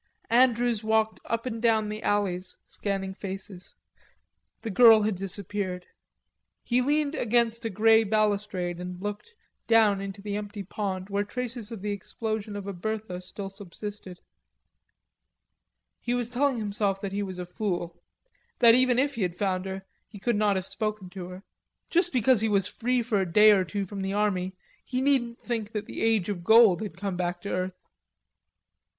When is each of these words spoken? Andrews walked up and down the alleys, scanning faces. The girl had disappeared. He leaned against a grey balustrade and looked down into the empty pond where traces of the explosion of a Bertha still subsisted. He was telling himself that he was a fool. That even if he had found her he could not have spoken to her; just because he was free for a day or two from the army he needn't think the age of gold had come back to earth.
Andrews 0.31 0.83
walked 0.83 1.19
up 1.25 1.45
and 1.45 1.61
down 1.61 1.89
the 1.89 2.01
alleys, 2.01 2.57
scanning 2.65 3.13
faces. 3.13 3.75
The 4.63 4.71
girl 4.71 5.03
had 5.03 5.13
disappeared. 5.13 5.85
He 6.63 6.81
leaned 6.81 7.13
against 7.13 7.65
a 7.65 7.69
grey 7.69 8.03
balustrade 8.03 8.79
and 8.79 8.99
looked 8.99 9.35
down 9.67 10.01
into 10.01 10.19
the 10.19 10.35
empty 10.35 10.63
pond 10.63 11.11
where 11.11 11.23
traces 11.23 11.71
of 11.71 11.83
the 11.83 11.91
explosion 11.91 12.55
of 12.55 12.65
a 12.65 12.73
Bertha 12.73 13.21
still 13.21 13.47
subsisted. 13.47 14.21
He 15.99 16.15
was 16.15 16.31
telling 16.31 16.57
himself 16.57 16.99
that 17.01 17.11
he 17.11 17.21
was 17.21 17.37
a 17.37 17.45
fool. 17.45 18.01
That 18.57 18.73
even 18.73 18.97
if 18.97 19.13
he 19.13 19.21
had 19.21 19.35
found 19.37 19.65
her 19.67 19.85
he 20.07 20.17
could 20.17 20.35
not 20.35 20.55
have 20.55 20.65
spoken 20.65 21.11
to 21.11 21.27
her; 21.27 21.43
just 21.91 22.11
because 22.11 22.41
he 22.41 22.49
was 22.49 22.65
free 22.65 23.03
for 23.03 23.21
a 23.21 23.31
day 23.31 23.51
or 23.51 23.63
two 23.63 23.85
from 23.85 24.01
the 24.01 24.13
army 24.13 24.55
he 24.83 24.99
needn't 24.99 25.39
think 25.43 25.73
the 25.73 26.01
age 26.01 26.27
of 26.27 26.43
gold 26.43 26.81
had 26.81 26.97
come 26.97 27.17
back 27.17 27.39
to 27.41 27.49
earth. 27.51 27.77